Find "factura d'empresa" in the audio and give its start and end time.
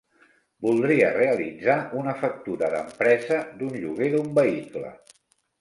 2.23-3.39